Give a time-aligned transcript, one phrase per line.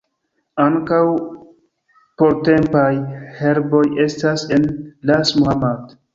[0.61, 1.01] Ankaŭ
[2.21, 2.89] portempaj
[3.43, 4.67] herboj estas en
[5.13, 5.97] Ras Muhammad.